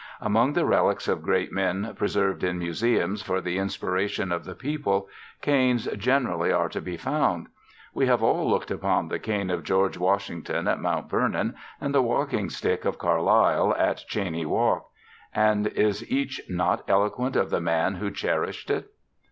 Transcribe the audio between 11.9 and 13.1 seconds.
the walking stick of